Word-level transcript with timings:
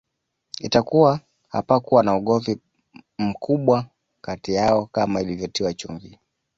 Itakuwa 0.59 1.19
hapakuwa 1.49 2.03
na 2.03 2.17
ugomvi 2.17 2.57
mkubwa 3.17 3.85
kati 4.21 4.53
yao 4.53 4.85
kama 4.85 5.21
ilivyotiwa 5.21 5.73
chumvi 5.73 6.19